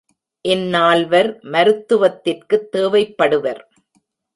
இந் 0.41 0.67
நால்வர் 0.67 1.39
மருத்துவத்திற்குத் 1.43 2.67
தேவைப்படுவர். 2.77 3.61